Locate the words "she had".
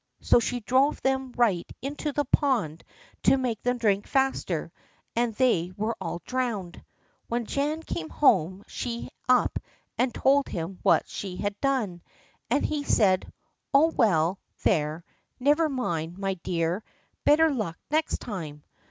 11.07-11.61